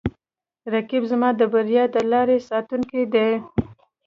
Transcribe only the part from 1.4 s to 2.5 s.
بریا د لارې